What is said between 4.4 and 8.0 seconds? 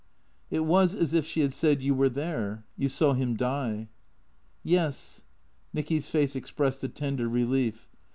Yes." Nicky's face expressed a tender relief.